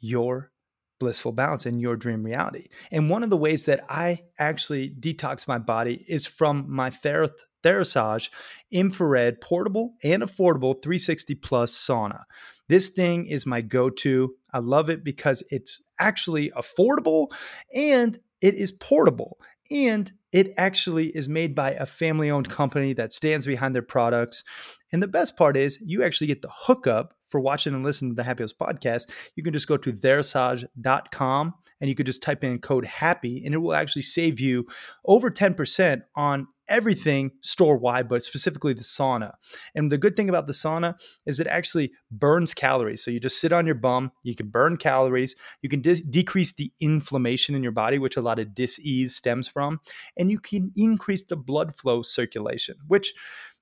your 0.00 0.50
blissful 0.98 1.32
balance 1.32 1.66
in 1.66 1.80
your 1.80 1.96
dream 1.96 2.22
reality. 2.22 2.66
And 2.90 3.08
one 3.08 3.22
of 3.22 3.30
the 3.30 3.36
ways 3.36 3.64
that 3.64 3.84
I 3.88 4.24
actually 4.38 4.90
detox 4.90 5.48
my 5.48 5.58
body 5.58 6.04
is 6.08 6.26
from 6.26 6.66
my 6.68 6.90
Ther- 6.90 7.28
Therasage 7.62 8.30
infrared 8.70 9.40
portable 9.40 9.94
and 10.02 10.22
affordable 10.22 10.80
360 10.82 11.34
plus 11.36 11.72
sauna. 11.72 12.22
This 12.68 12.88
thing 12.88 13.26
is 13.26 13.46
my 13.46 13.60
go 13.60 13.90
to. 13.90 14.34
I 14.52 14.60
love 14.60 14.90
it 14.90 15.02
because 15.02 15.42
it's 15.50 15.82
actually 15.98 16.50
affordable 16.50 17.28
and 17.74 18.18
it 18.40 18.54
is 18.54 18.72
portable. 18.72 19.38
And 19.70 20.10
it 20.32 20.52
actually 20.56 21.08
is 21.08 21.28
made 21.28 21.54
by 21.54 21.72
a 21.72 21.86
family 21.86 22.30
owned 22.30 22.48
company 22.48 22.92
that 22.94 23.12
stands 23.12 23.46
behind 23.46 23.74
their 23.74 23.82
products. 23.82 24.44
And 24.92 25.02
the 25.02 25.08
best 25.08 25.36
part 25.36 25.56
is, 25.56 25.80
you 25.80 26.04
actually 26.04 26.28
get 26.28 26.42
the 26.42 26.50
hookup 26.52 27.14
for 27.28 27.40
watching 27.40 27.74
and 27.74 27.84
listening 27.84 28.12
to 28.12 28.16
the 28.16 28.24
Happy 28.24 28.42
Hustle 28.42 28.58
podcast, 28.60 29.08
you 29.36 29.42
can 29.42 29.52
just 29.52 29.68
go 29.68 29.76
to 29.76 29.92
therasage.com 29.92 31.54
and 31.80 31.88
you 31.88 31.94
could 31.94 32.06
just 32.06 32.22
type 32.22 32.44
in 32.44 32.58
code 32.58 32.84
HAPPY 32.84 33.44
and 33.44 33.54
it 33.54 33.58
will 33.58 33.74
actually 33.74 34.02
save 34.02 34.40
you 34.40 34.66
over 35.04 35.30
10% 35.30 36.02
on 36.14 36.46
everything 36.70 37.32
store 37.42 37.76
wide, 37.76 38.08
but 38.08 38.22
specifically 38.22 38.72
the 38.72 38.80
sauna. 38.80 39.32
And 39.74 39.90
the 39.90 39.98
good 39.98 40.16
thing 40.16 40.28
about 40.28 40.46
the 40.46 40.52
sauna 40.52 40.94
is 41.26 41.40
it 41.40 41.48
actually 41.48 41.92
burns 42.10 42.54
calories. 42.54 43.04
So 43.04 43.10
you 43.10 43.18
just 43.18 43.40
sit 43.40 43.52
on 43.52 43.66
your 43.66 43.74
bum, 43.74 44.12
you 44.22 44.36
can 44.36 44.48
burn 44.48 44.76
calories, 44.76 45.34
you 45.62 45.68
can 45.68 45.82
de- 45.82 46.02
decrease 46.02 46.52
the 46.52 46.72
inflammation 46.80 47.54
in 47.54 47.62
your 47.62 47.72
body, 47.72 47.98
which 47.98 48.16
a 48.16 48.22
lot 48.22 48.38
of 48.38 48.54
dis-ease 48.54 49.16
stems 49.16 49.48
from, 49.48 49.80
and 50.16 50.30
you 50.30 50.38
can 50.38 50.70
increase 50.76 51.24
the 51.24 51.36
blood 51.36 51.74
flow 51.74 52.02
circulation, 52.02 52.76
which 52.86 53.12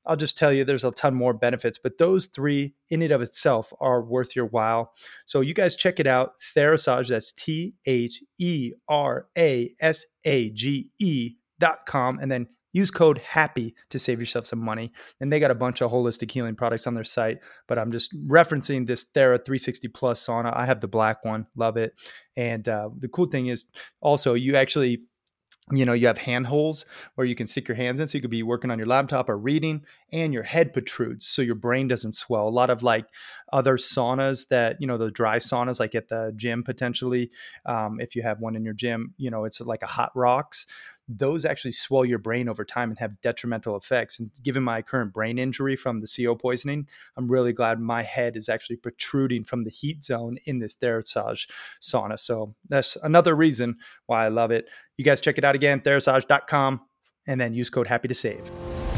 I'll 0.07 0.17
just 0.17 0.39
tell 0.39 0.53
you 0.53 0.65
there's 0.65 0.85
a 0.85 0.91
ton 0.91 1.15
more 1.15 1.35
benefits, 1.35 1.79
but 1.79 1.99
those 1.99 2.27
three 2.27 2.75
in 2.91 3.03
and 3.03 3.13
of 3.13 3.21
itself 3.21 3.73
are 3.81 4.03
worth 4.03 4.35
your 4.35 4.47
while. 4.47 4.93
So 5.27 5.41
you 5.41 5.55
guys 5.55 5.77
check 5.77 6.01
it 6.01 6.07
out. 6.07 6.33
Therasage, 6.57 7.09
that's 7.09 7.33
T 7.33 7.75
H 7.87 8.23
E 8.39 8.73
R 8.89 9.27
A 9.37 9.71
S 9.81 10.07
A 10.25 10.51
G 10.51 10.91
E 10.99 11.35
dot 11.59 11.81
com. 11.87 12.19
And 12.21 12.31
then 12.31 12.47
use 12.73 12.91
code 12.91 13.19
HAPPY 13.19 13.75
to 13.91 13.99
save 13.99 14.21
yourself 14.21 14.47
some 14.47 14.59
money. 14.59 14.93
And 15.21 15.33
they 15.33 15.41
got 15.41 15.51
a 15.51 15.55
bunch 15.55 15.83
of 15.83 15.91
holistic 15.91 16.31
healing 16.31 16.55
products 16.55 16.87
on 16.87 16.95
their 16.95 17.05
site, 17.05 17.39
but 17.67 17.79
I'm 17.79 17.93
just 17.93 18.15
referencing 18.27 18.87
this 18.87 19.05
Thera 19.05 19.37
360 19.45 19.89
Plus 19.89 20.25
sauna. 20.25 20.55
I 20.57 20.67
have 20.67 20.81
the 20.81 20.89
black 20.89 21.25
one, 21.25 21.47
love 21.57 21.77
it. 21.77 21.93
And 22.37 22.67
uh, 22.69 22.91
the 22.97 23.09
cool 23.09 23.27
thing 23.27 23.49
is 23.49 23.67
also 24.01 24.35
you 24.35 24.57
actually 24.57 25.03
you 25.71 25.85
know 25.85 25.93
you 25.93 26.07
have 26.07 26.19
hand 26.19 26.47
holes 26.47 26.85
where 27.15 27.27
you 27.27 27.35
can 27.35 27.47
stick 27.47 27.69
your 27.69 27.77
hands 27.77 28.01
in 28.01 28.09
so 28.09 28.17
you 28.17 28.23
could 28.23 28.31
be 28.31 28.43
working 28.43 28.71
on 28.71 28.79
your 28.79 28.87
laptop 28.87 29.29
or 29.29 29.37
reading 29.37 29.85
and 30.13 30.33
your 30.33 30.43
head 30.43 30.73
protrudes 30.73 31.27
so 31.27 31.43
your 31.43 31.55
brain 31.55 31.89
doesn't 31.89 32.13
swell. 32.13 32.49
A 32.49 32.51
lot 32.51 32.71
of 32.71 32.83
like 32.83 33.07
other 33.53 33.77
saunas 33.77 34.49
that 34.49 34.77
you 34.81 34.87
know 34.87 34.99
the 34.99 35.11
dry 35.11 35.39
saunas 35.39 35.81
like 35.81 35.95
at 35.95 36.09
the 36.09 36.33
gym 36.37 36.63
potentially 36.63 37.31
um, 37.67 38.01
if 38.01 38.15
you 38.17 38.23
have 38.23 38.41
one 38.41 38.57
in 38.57 38.65
your 38.65 38.75
gym 38.75 39.15
you 39.17 39.31
know 39.31 39.45
it's 39.45 39.61
like 39.61 39.83
a 39.83 39.87
hot 39.87 40.13
rocks 40.15 40.67
those 41.09 41.45
actually 41.45 41.73
swell 41.73 42.05
your 42.05 42.19
brain 42.19 42.49
over 42.49 42.65
time 42.65 42.91
and 42.91 42.99
have 42.99 43.21
detrimental 43.23 43.77
effects. 43.77 44.19
And 44.19 44.31
given 44.43 44.63
my 44.63 44.83
current 44.83 45.13
brain 45.13 45.39
injury 45.39 45.75
from 45.75 46.01
the 46.01 46.07
CO 46.07 46.35
poisoning, 46.35 46.87
I'm 47.17 47.29
really 47.29 47.53
glad 47.53 47.81
my 47.81 48.03
head 48.03 48.37
is 48.37 48.49
actually 48.49 48.77
protruding 48.77 49.45
from 49.45 49.63
the 49.63 49.71
heat 49.71 50.05
zone 50.05 50.37
in 50.45 50.59
this 50.59 50.77
Therasage 50.77 51.49
sauna. 51.81 52.19
So 52.19 52.55
that's 52.69 52.97
another 53.03 53.35
reason 53.35 53.77
why 54.07 54.27
I 54.27 54.29
love 54.29 54.51
it. 54.51 54.67
You 54.99 55.05
guys 55.05 55.21
check 55.21 55.39
it 55.39 55.45
out 55.45 55.55
again, 55.55 55.81
therasage.com, 55.81 56.81
and 57.27 57.41
then 57.41 57.55
use 57.55 57.71
code 57.71 57.87
HAPPY 57.87 58.09
to 58.09 58.15
save. 58.15 58.98